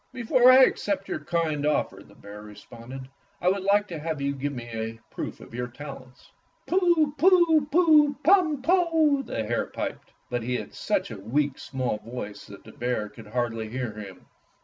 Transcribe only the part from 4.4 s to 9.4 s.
me a proof of your talents." "Pu, pu, pu, pum, poh!"